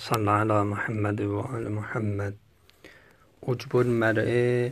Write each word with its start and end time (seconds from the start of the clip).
صلی 0.00 0.28
علی 0.28 0.62
محمد 0.62 1.20
و 1.20 1.38
آل 1.38 1.68
محمد. 1.68 2.34
عجب 3.46 3.76
المرء 3.76 4.70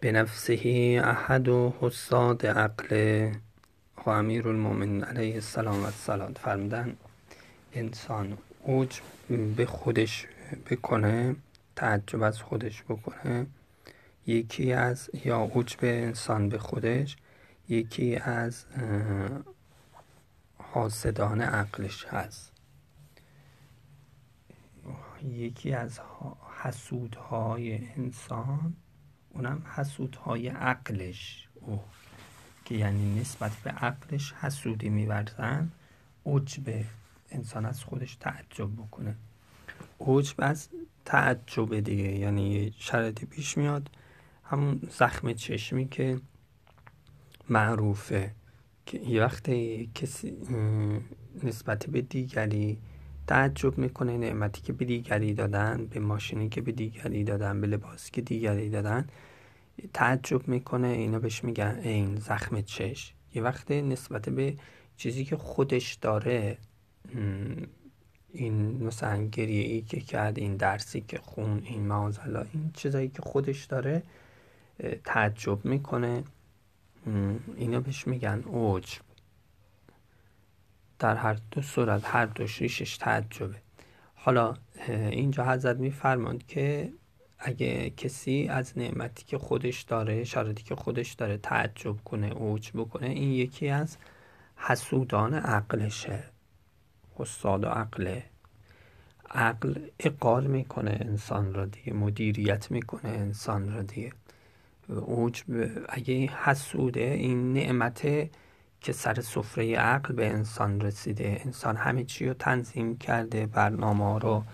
به 0.00 0.12
نفسه 0.12 1.00
احد 1.04 1.48
و 1.48 1.74
حساد 1.80 2.46
عقل 2.46 3.30
و 4.06 4.10
امیر 4.10 4.48
المومن 4.48 5.04
علیه 5.04 5.34
السلام 5.34 5.82
و 5.82 5.84
السلام 5.84 6.34
فرمودن 6.34 6.96
انسان 7.72 8.38
عجب 8.68 9.02
به 9.56 9.66
خودش 9.66 10.26
بکنه 10.70 11.36
تعجب 11.76 12.22
از 12.22 12.42
خودش 12.42 12.82
بکنه. 12.82 13.46
یکی 14.26 14.72
از 14.72 15.10
یا 15.24 15.50
عجب 15.54 15.78
انسان 15.82 16.48
به 16.48 16.58
خودش 16.58 17.16
یکی 17.68 18.16
از 18.16 18.64
حاسدان 20.58 21.40
عقلش 21.40 22.06
هست. 22.06 22.55
یکی 25.36 25.72
از 25.72 26.00
حسودهای 26.62 27.88
انسان 27.96 28.74
اونم 29.30 29.62
حسودهای 29.74 30.48
عقلش. 30.48 31.48
او 31.54 31.82
که 32.64 32.74
یعنی 32.74 33.20
نسبت 33.20 33.52
به 33.64 33.70
عقلش 33.70 34.32
حسودی 34.32 34.88
میورزن 34.88 35.70
عجب 36.26 36.84
انسان 37.30 37.66
از 37.66 37.84
خودش 37.84 38.16
تعجب 38.16 38.72
بکنه. 38.76 39.16
عجب 40.00 40.34
از 40.38 40.68
تعجب 41.04 41.80
دیگه 41.80 42.18
یعنی 42.18 42.74
شرطی 42.78 43.26
پیش 43.26 43.58
میاد. 43.58 43.90
همون 44.44 44.80
زخم 44.90 45.32
چشمی 45.32 45.88
که 45.88 46.20
معروفه 47.48 48.34
که 48.86 48.98
یه 48.98 49.22
وقتی 49.22 49.90
کسی 49.94 50.36
نسبت 51.42 51.86
به 51.86 52.02
دیگری 52.02 52.78
تعجب 53.26 53.78
می‌کنه 53.78 54.18
نعمتی 54.18 54.62
که 54.62 54.72
به 54.72 54.84
دیگری 54.84 55.34
دادن 55.34 55.86
به 55.86 56.00
ماشینی 56.00 56.48
که 56.48 56.60
به 56.60 56.72
دیگری 56.72 57.24
دادن 57.24 57.60
به 57.60 57.66
لباسی 57.66 58.10
که 58.10 58.20
دیگری 58.20 58.70
دادن. 58.70 59.06
تعجب 59.94 60.48
می‌کنه 60.48 60.88
اینا 60.88 61.18
بهش 61.18 61.44
میگن 61.44 61.80
این 61.82 62.16
زخم 62.16 62.60
چش 62.60 63.14
یه 63.34 63.42
وقتی 63.42 63.82
نسبت 63.82 64.28
به 64.28 64.56
چیزی 64.96 65.24
که 65.24 65.36
خودش 65.36 65.94
داره 65.94 66.58
این 68.32 68.84
مثلا 68.84 69.26
گریه 69.26 69.64
ای 69.64 69.82
که 69.82 70.00
کرد 70.00 70.38
این 70.38 70.56
درسی 70.56 71.00
که 71.00 71.18
خون 71.18 71.62
این 71.64 71.86
معاذالله 71.86 72.46
این 72.52 72.70
چیزایی 72.74 73.08
که 73.08 73.22
خودش 73.22 73.64
داره 73.64 74.02
تعجب 75.04 75.64
می‌کنه. 75.64 76.24
اینا 77.56 77.80
بهش 77.80 78.06
میگن 78.06 78.42
اوج. 78.46 78.98
در 80.98 81.16
هر 81.16 81.38
دو 81.50 81.62
صورت 81.62 82.02
هر 82.04 82.26
دو 82.26 82.44
ریشش 82.58 82.96
تعجبه. 82.96 83.56
حالا 84.14 84.54
اینجا 84.88 85.44
حضرت 85.44 85.76
میفرماند 85.76 86.46
که 86.46 86.92
اگه 87.38 87.90
کسی 87.90 88.48
از 88.50 88.78
نعمتی 88.78 89.24
که 89.24 89.38
خودش 89.38 89.82
داره 89.82 90.24
شرایطی 90.24 90.62
که 90.62 90.74
خودش 90.74 91.12
داره 91.12 91.36
تعجب 91.36 91.96
کنه 92.04 92.32
اوج 92.32 92.70
بکنه 92.74 93.06
این 93.06 93.32
یکی 93.32 93.68
از 93.68 93.96
حسودان 94.56 95.34
عقلشه. 95.34 96.24
حساد 97.14 97.64
و 97.64 97.68
عقله 97.68 98.24
عقل 99.30 99.74
اقال 100.00 100.46
می‌کنه 100.46 100.98
انسان 101.00 101.54
را 101.54 101.64
دیگه 101.64 101.92
مدیریت 101.92 102.70
می‌کنه 102.70 103.10
انسان 103.10 103.72
را 103.72 103.82
دیگه. 103.82 104.12
اوج 104.88 105.42
اگه 105.88 106.14
حسوده 106.14 107.00
این 107.00 107.52
نعمت 107.52 108.28
که 108.80 108.92
سر 108.92 109.20
سفره 109.20 109.76
عقل 109.76 110.14
به 110.14 110.26
انسان 110.26 110.80
رسیده. 110.80 111.40
انسان 111.44 111.76
همه 111.76 112.04
چی 112.04 112.26
رو 112.26 112.34
تنظیم 112.34 112.98
کرده 112.98 113.46
برنامه 113.46 114.18
رو 114.18 114.44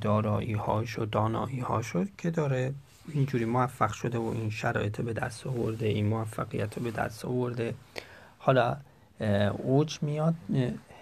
دارایی 0.00 0.52
هاش 0.52 0.98
و 0.98 1.04
دانایی 1.04 1.60
هاشو 1.60 2.04
که 2.18 2.30
داره 2.30 2.74
اینجوری 3.08 3.44
موفق 3.44 3.92
شده 3.92 4.18
و 4.18 4.24
این 4.24 4.50
شرایط 4.50 5.00
به 5.00 5.12
دست 5.12 5.46
آورده 5.46 5.86
این 5.86 6.06
موفقیت 6.06 6.78
رو 6.78 6.84
به 6.84 6.90
دست 6.90 7.24
آورده. 7.24 7.74
حالا 8.38 8.76
اوج 9.58 9.98
میاد 10.02 10.34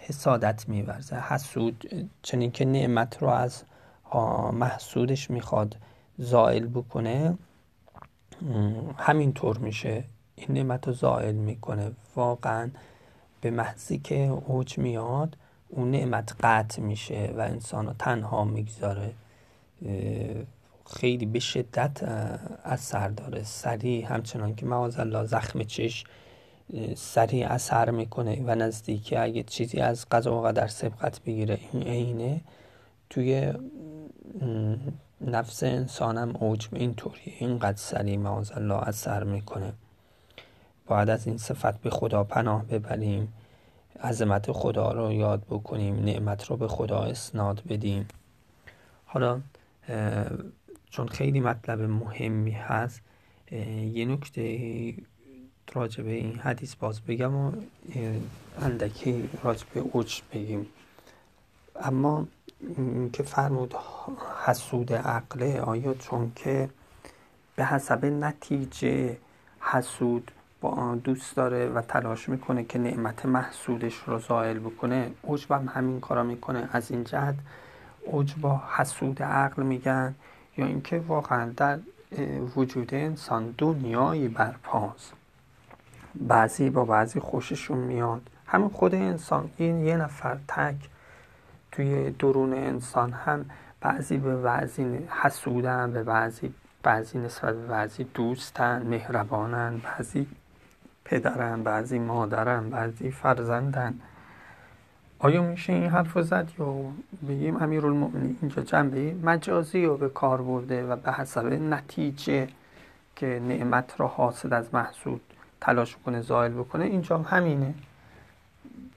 حسادت 0.01 0.69
میورزه. 0.69 1.21
حسود 1.21 2.09
چنین 2.23 2.51
که 2.51 2.65
نعمت 2.65 3.23
رو 3.23 3.29
از 3.29 3.63
محسودش 4.53 5.31
می‌خواد 5.31 5.77
زائل 6.19 6.67
بکنه 6.67 7.39
همینطور 8.99 9.59
میشه. 9.59 10.05
این 10.39 10.57
نعمت 10.57 10.87
رو 10.87 10.93
زائل 10.93 11.35
می‌کنه. 11.35 11.93
واقعا 12.17 12.71
به 13.41 13.51
محضی 13.51 13.99
که 13.99 14.17
اوج 14.47 14.79
میاد 14.79 15.37
اون 15.69 15.91
نعمت 15.91 16.37
قطع 16.41 16.83
میشه 16.83 17.35
و 17.37 17.41
انسان 17.41 17.87
رو 17.87 17.93
تنها 17.99 18.45
می‌گذاره. 18.45 19.13
خیلی 20.87 21.27
به 21.27 21.39
شدت 21.39 22.03
اثر 22.65 23.09
داره. 23.09 23.43
سریع 23.43 24.07
همچنان 24.07 24.55
که 24.55 24.73
الله 24.73 25.25
زخم 25.25 25.63
چش 25.63 26.05
سریع 26.97 27.53
اثر 27.53 27.91
می‌کنه 27.91 28.43
و 28.47 28.55
نزدیکی 28.55 29.17
اگه 29.17 29.43
چیزی 29.43 29.81
از 29.81 30.07
قضا 30.11 30.41
و 30.41 30.43
قدر 30.43 30.67
سبقت 30.67 31.23
بگیره 31.23 31.59
این 31.73 31.83
عینه 31.83 32.41
توی 33.11 33.53
نفس 35.21 35.63
انسانم 35.63 36.37
اوج 36.37 36.69
اینطوری 36.73 37.35
اینقدر 37.39 37.77
سریع 37.77 38.27
الله 38.27 38.89
اثر 38.89 39.25
می‌کنه. 39.25 39.73
باید 40.89 41.11
از 41.11 41.27
این 41.27 41.39
صفت 41.39 41.81
به 41.81 41.91
خدا 41.91 42.25
پناه 42.25 42.65
ببریم. 42.65 43.33
عظمت 44.03 44.53
خدا 44.53 44.93
رو 44.93 45.13
یاد 45.13 45.43
بکنیم 45.51 46.05
نعمت 46.05 46.45
رو 46.45 46.57
به 46.57 46.69
خدا 46.69 46.99
اسناد 47.03 47.63
بدیم. 47.69 48.09
حالا 49.07 49.41
چون 50.91 51.09
خیلی 51.09 51.41
مطلب 51.41 51.81
مهمی 51.81 52.51
هست 52.51 53.01
یه 53.93 54.05
نکته 54.05 54.95
راجبه 55.73 56.11
این 56.11 56.39
حدیث 56.39 56.75
باز 56.75 57.01
بگم 57.01 57.35
و 57.35 57.53
اندکی 58.61 59.29
راجبه 59.43 59.81
اوج 59.81 60.23
بگیم. 60.33 60.67
اما 61.81 62.27
که 63.13 63.23
فرمود 63.23 63.75
حسود 64.47 64.93
عقله 64.93 65.61
آیا 65.61 65.95
چون 65.95 66.33
که 66.37 66.71
به 67.57 67.65
حسب 67.65 68.05
نتیجه 68.05 69.17
حسود 69.61 70.31
با 70.61 70.95
دوست 71.05 71.37
داره 71.37 71.69
و 71.69 71.83
تلاش 71.83 72.29
می‌کنه 72.29 72.65
که 72.65 72.79
نعمت 72.79 73.27
محسودش 73.27 73.95
رو 74.07 74.19
زائل 74.19 74.59
بکنه 74.59 75.11
عجب 75.29 75.53
هم 75.53 75.69
همین 75.75 76.01
کارا 76.01 76.23
می‌کنه. 76.23 76.69
از 76.73 76.91
این 76.91 77.05
جهت 77.05 77.35
با 78.41 78.63
حسود 78.77 79.23
عقل 79.23 79.63
میگن 79.63 80.15
یا 80.57 80.67
اینکه 80.67 80.99
واقعا 80.99 81.53
در 81.57 81.79
وجود 82.57 82.95
انسان 82.95 83.55
دنیایی 83.59 84.29
برپاست. 84.29 85.13
بعضی 86.15 86.71
با 86.71 86.85
بعضی 86.85 87.21
خوششون 87.21 87.79
میاد. 87.79 88.23
همین 88.47 88.69
خود 88.69 88.95
انسان 88.95 89.51
این 89.57 89.81
یه 89.81 89.97
نفر 89.97 90.39
تک 90.49 90.77
توی 91.73 92.11
درون 92.11 92.53
انسان 92.53 93.13
هم 93.13 93.45
بعضی 93.81 94.17
به 94.17 94.37
بعضی 94.37 94.99
حسودن 95.23 95.93
به 95.93 96.03
بعضی 96.03 96.55
بعضی 96.83 97.19
نسبت 97.19 97.55
به 97.55 97.67
بعضی 97.67 98.05
دوستن 98.05 98.83
مهربانن 98.83 99.79
بعضی 99.79 100.27
پدرن 101.09 101.63
بعضی 101.63 101.99
مادرن 101.99 102.71
بعضی 102.71 103.11
فرزندن. 103.11 103.95
آیا 105.19 105.43
میشه 105.43 105.73
این 105.73 105.91
حرف 105.91 106.13
رو 106.13 106.23
زد 106.23 106.51
یا 106.59 106.75
بگیم 107.29 107.57
امیرالمؤمنین 107.57 108.39
اینجا 108.41 108.63
جنبه 108.63 109.15
مجازی 109.23 109.85
رو 109.85 109.97
به 109.97 110.09
کار 110.09 110.43
برده 110.43 110.87
و 110.87 110.97
به 110.97 111.13
حسب 111.13 111.47
نتیجه 111.47 112.49
که 113.17 113.43
نعمت 113.49 113.95
را 114.01 114.07
حاصل 114.07 114.53
از 114.53 114.75
محسود 114.75 115.21
تلاش 115.61 115.97
کنه 116.07 116.21
زائل 116.21 116.53
بکنه 116.53 116.85
اینجا 116.85 117.19
همینه. 117.19 117.75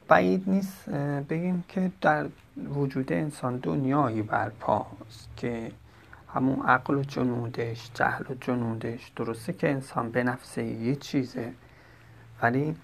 بعید 0.07 0.49
نیست 0.49 0.89
بگیم 1.29 1.63
که 1.67 1.91
در 2.01 2.25
وجود 2.75 3.13
انسان 3.13 3.57
دنیایی 3.57 4.21
برپاست 4.21 5.29
که 5.37 5.71
همون 6.33 6.65
عقل 6.65 6.95
و 6.95 7.03
جنودش 7.03 7.91
جهل 7.93 8.23
و 8.29 8.33
جنودش. 8.41 9.11
درسته 9.15 9.53
که 9.53 9.69
انسان 9.69 10.11
به 10.11 10.23
نفسه 10.23 10.63
یه 10.63 10.95
چیزه. 10.95 11.53
ولی 12.41 12.75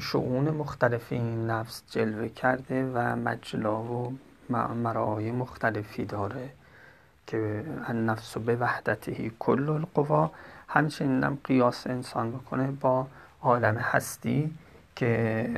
شعون 0.00 0.50
مختلف 0.50 1.12
این 1.12 1.46
نفس 1.46 1.82
جلوه 1.90 2.28
کرده 2.28 2.90
و 2.94 3.16
مجلا 3.16 3.82
و 3.82 4.18
مرای 4.82 5.32
مختلفی 5.32 6.04
داره 6.04 6.50
که 7.26 7.64
النفس 7.86 8.38
به 8.38 8.56
وحدتی 8.56 9.32
کل 9.38 9.68
القوا. 9.68 10.30
همچنین 10.68 11.24
هم 11.24 11.38
قیاس 11.44 11.86
انسان 11.86 12.30
بکنه 12.30 12.70
با 12.70 13.06
عالم 13.42 13.76
هستی 13.76 14.54
که 14.96 15.48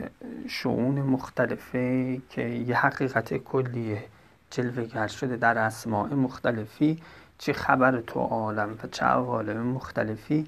شعون 0.49 0.95
مختلفه 0.95 2.21
که 2.31 2.43
یه 2.43 2.77
حقیقت 2.77 3.35
کلیه 3.35 4.05
جلوه 4.51 5.07
شده 5.07 5.37
در 5.37 5.59
اسماع 5.59 6.15
مختلفی. 6.15 7.03
چه 7.39 7.53
خبر 7.53 8.01
تو 8.01 8.21
عالم 8.21 8.79
و 8.83 8.87
چه 8.87 9.05
عوالم 9.05 9.67
مختلفی 9.67 10.47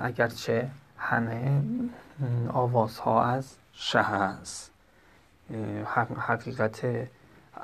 اگرچه 0.00 0.68
همه 1.06 1.62
آوازها 2.52 3.24
از 3.24 3.56
شه 3.72 4.12
است. 4.12 4.70
حقیقت 6.18 6.86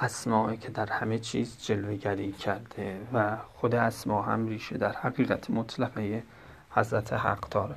اسماعی 0.00 0.56
که 0.56 0.68
در 0.68 0.86
همه 0.86 1.18
چیز 1.18 1.58
جلوگری 1.62 2.32
کرده 2.32 3.00
و 3.12 3.36
خود 3.54 3.74
اسما 3.74 4.22
هم 4.22 4.46
ریشه 4.46 4.78
در 4.78 4.92
حقیقت 4.92 5.50
مطلقه 5.50 6.22
حضرت 6.70 7.12
حق 7.12 7.48
داره. 7.48 7.74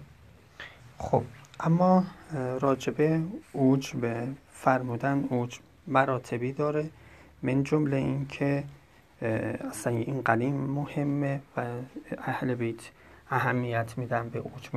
خب 0.97 1.23
اما 1.59 2.03
راجبه 2.59 3.21
اوج 3.53 3.95
به 3.95 4.27
فرمودن 4.51 5.25
اوج 5.29 5.59
مراتبی 5.87 6.53
داره. 6.53 6.89
من 7.43 7.63
جمله 7.63 7.97
این 7.97 8.27
که 8.27 8.63
اصلا 9.69 9.93
این 9.93 10.21
قلیم 10.21 10.55
مهمه 10.55 11.41
و 11.57 11.65
اهل 12.17 12.55
بیت 12.55 12.89
اهمیت 13.29 13.97
میدن 13.97 14.29
به 14.29 14.39
اوج 14.39 14.69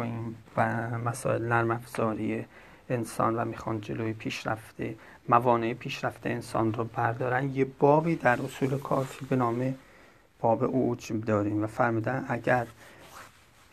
و 0.56 0.64
مسائل 0.98 1.42
نرم 1.42 1.70
افزاری 1.70 2.44
انسان 2.90 3.36
و 3.36 3.44
می‌خوان 3.44 3.80
جلوی 3.80 4.12
پیشرفته 4.12 4.94
موانع 5.28 5.74
پیشرفته 5.74 6.30
انسان 6.30 6.72
رو 6.74 6.84
بردارن. 6.84 7.54
یه 7.54 7.64
بابی 7.64 8.16
در 8.16 8.42
اصول 8.42 8.78
کافی 8.78 9.24
به 9.24 9.36
نام 9.36 9.74
باب 10.40 10.64
اوج 10.64 11.12
داریم 11.26 11.64
و 11.64 11.66
فرمودن 11.66 12.26
اگر 12.28 12.66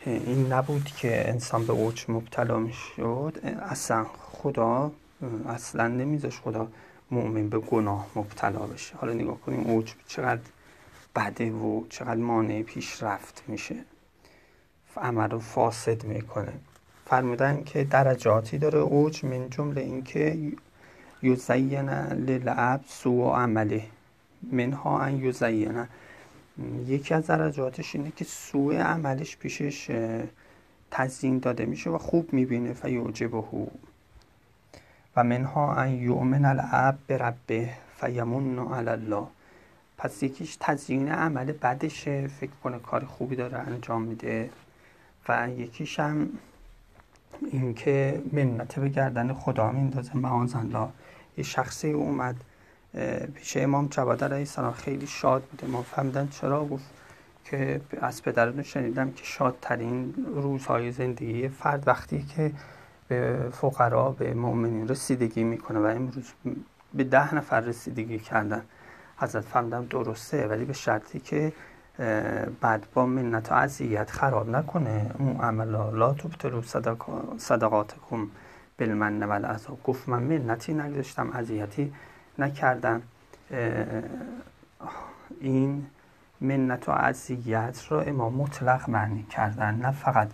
این 0.05 0.53
نبود 0.53 0.85
که 0.85 1.29
انسان 1.29 1.65
به 1.65 1.73
اوج 1.73 2.05
مبتلا 2.07 2.59
می‌شد 2.59 3.37
اصلا 3.69 4.03
خدا 4.03 4.91
اصلا 5.47 5.87
نمیذاش 5.87 6.39
خدا 6.39 6.67
مؤمن 7.11 7.49
به 7.49 7.59
گناه 7.59 8.07
مبتلا 8.15 8.59
بشه. 8.59 8.95
حالا 8.95 9.13
نگاه 9.13 9.41
کنیم 9.41 9.59
اوج 9.59 9.93
چقدر 10.07 10.41
بده 11.15 11.51
و 11.51 11.87
چقدر 11.89 12.15
مانع 12.15 12.61
پیشرفت 12.61 13.43
میشه. 13.47 13.75
عمل 14.97 15.29
رو 15.29 15.39
فاسد 15.39 16.03
می‌کنه. 16.03 16.53
فرمودن 17.05 17.63
که 17.63 17.83
درجاتی 17.83 18.57
داره 18.57 18.79
اوج 18.79 19.25
من 19.25 19.49
جمله 19.49 19.81
اینکه 19.81 20.37
یزین 21.23 21.89
للعب 21.89 22.81
سو 22.87 23.29
عمله. 23.29 23.83
منها 24.51 24.99
ان 24.99 25.15
یزینه 25.15 25.87
یکی 26.87 27.13
از 27.13 27.27
درجاتش 27.27 27.95
اینه 27.95 28.11
که 28.15 28.25
سوء 28.25 28.75
عملش 28.75 29.37
پیشش 29.37 29.91
تزیین 30.91 31.39
داده 31.39 31.65
میشه 31.65 31.89
و 31.89 31.97
خوب 31.97 32.33
می‌بینه. 32.33 32.73
فیوجبه 32.73 33.43
و 35.17 35.23
منها 35.23 35.73
ان 35.73 35.89
یؤمن 35.89 36.45
العب 36.45 36.97
به 37.07 37.17
ربه 37.17 37.69
فیمون 37.97 38.73
علی 38.73 38.89
الله. 38.89 39.27
پس 39.97 40.23
یکیش 40.23 40.57
تزیین 40.59 41.11
عمل 41.11 41.51
بدشه. 41.51 42.27
فکر 42.27 42.51
کنه 42.63 42.79
کار 42.79 43.05
خوبی 43.05 43.35
داره 43.35 43.57
انجام 43.57 44.01
میده. 44.01 44.49
و 45.29 45.49
یکیش 45.49 45.99
هم 45.99 46.29
اینکه 47.51 48.21
منت 48.31 48.79
به 48.79 48.89
گردن 48.89 49.33
خدا 49.33 49.71
میندازه 49.71 50.17
معاذ 50.17 50.55
الله 50.55 50.89
یه 51.37 51.43
شخصی 51.43 51.91
اومد 51.91 52.35
پیش 53.35 53.57
امام 53.57 53.87
جواد 53.87 54.23
علیه 54.23 54.37
السلام. 54.37 54.71
خیلی 54.71 55.07
شاد 55.07 55.43
بوده 55.43 55.67
ما 55.67 55.81
فهمیدن 55.81 56.27
چرا؟ 56.27 56.65
گفت 56.65 56.85
که 57.45 57.81
از 58.01 58.23
پدرتون 58.23 58.63
شنیدم 58.63 59.11
که 59.11 59.23
شادترین 59.23 60.13
روزهای 60.35 60.91
زندگی 60.91 61.47
فرد 61.47 61.87
وقتی 61.87 62.23
که 62.23 62.51
به 63.07 63.49
فقرا 63.51 64.11
به 64.11 64.33
مؤمنین 64.33 64.87
رسیدگی 64.87 65.43
می‌کنه. 65.43 65.79
و 65.79 65.85
امروز 65.85 66.33
به 66.93 67.03
ده 67.03 67.35
نفر 67.35 67.59
رسیدگی 67.59 68.19
کردن. 68.19 68.61
حضرت 69.17 69.43
فهمیدم 69.43 69.85
درسته 69.85 70.47
ولی 70.47 70.65
به 70.65 70.73
شرطی 70.73 71.19
که 71.19 71.53
بعد 72.61 72.87
با 72.93 73.05
منت 73.05 73.51
و 73.51 73.55
عذیت 73.55 74.11
خراب 74.11 74.49
نکنه. 74.49 75.11
اون 75.19 75.41
عملا 75.41 75.89
لا 75.89 76.13
تبتلو 76.13 76.61
صدقاتکم 77.37 78.27
بالمن 78.79 79.23
و 79.23 79.55
گفت 79.83 80.09
من 80.09 80.23
منتی 80.23 80.73
نگذاشتم 80.73 81.31
عذیتی 81.31 81.93
نکردم. 82.39 83.01
این 85.39 85.85
منت 86.41 86.89
و 86.89 86.91
عذیت 86.91 87.83
را 87.89 88.01
امام 88.01 88.33
مطلق 88.33 88.89
معنی 88.89 89.23
کردن. 89.23 89.75
نه 89.75 89.91
فقط 89.91 90.29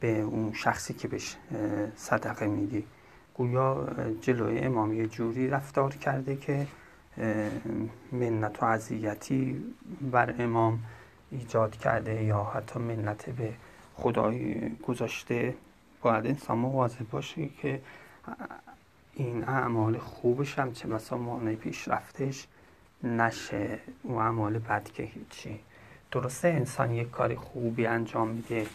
به 0.00 0.20
اون 0.20 0.52
شخصی 0.52 0.94
که 0.94 1.08
بهش 1.08 1.36
صدقه 1.96 2.46
میدی. 2.46 2.84
گویا 3.34 3.88
جلوی 4.20 4.58
امام 4.58 4.92
یه 4.92 5.06
جوری 5.06 5.48
رفتار 5.48 5.90
کرده 5.94 6.36
که 6.36 6.66
منت 8.12 8.62
و 8.62 8.66
عذیتی 8.66 9.64
بر 10.12 10.34
امام 10.38 10.78
ایجاد 11.38 11.76
کرده 11.76 12.24
یا 12.24 12.44
حتی 12.44 12.78
منت 12.78 13.30
به 13.30 13.52
خدای 13.94 14.70
گذاشته 14.88 15.54
باید 16.02 16.26
انسان 16.26 16.58
مواظب 16.58 17.10
باشه 17.10 17.48
که 17.48 17.80
این 19.14 19.44
اعمال 19.44 19.98
خوبش 19.98 20.58
هم 20.58 20.72
چه 20.72 20.88
بسا 20.88 21.16
مانع 21.16 21.54
پیشرفتش 21.54 22.46
نشه. 23.04 23.78
و 24.04 24.12
اعمال 24.12 24.58
بد 24.58 24.84
که 24.84 25.02
هیچی. 25.02 25.60
درسته 26.10 26.48
انسان 26.48 26.90
یک 26.90 27.10
کاری 27.10 27.36
خوبی 27.36 27.86
انجام 27.86 28.28
میده. 28.28 28.66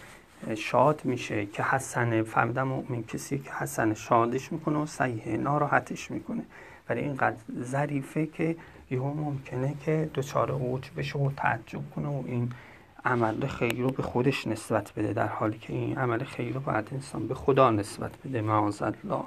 شاد 0.55 1.01
میشه 1.03 1.45
که 1.45 1.63
حسن 1.63 2.23
فهمیدم 2.23 2.67
مؤمن 2.67 3.03
کسی 3.03 3.39
که 3.39 3.51
حسن 3.51 3.93
شادش 3.93 4.51
می‌کنه 4.51 4.77
و 4.77 4.85
سیه 4.85 5.37
ناراحتش 5.37 6.11
می‌کنه. 6.11 6.43
ولی 6.89 7.01
اینقدر 7.01 7.37
ظریفه 7.63 8.25
که 8.25 8.55
یهو 8.91 9.13
ممکنه 9.13 9.73
که 9.85 10.09
دچار 10.15 10.51
اوج 10.51 10.89
بشه 10.97 11.19
و 11.19 11.31
تعجب 11.37 11.81
کنه 11.95 12.07
و 12.07 12.23
این 12.25 12.51
عمل 13.05 13.47
خیر 13.47 13.75
رو 13.75 13.89
به 13.89 14.03
خودش 14.03 14.47
نسبت 14.47 14.93
بده 14.93 15.13
در 15.13 15.27
حالی 15.27 15.57
که 15.57 15.73
این 15.73 15.97
عمل 15.97 16.23
خیر 16.23 16.53
رو 16.53 16.59
باید 16.59 16.89
انسان 16.91 17.27
به 17.27 17.35
خدا 17.35 17.71
نسبت 17.71 18.11
بده 18.25 18.41
معاذ 18.41 18.81
الله. 18.81 19.23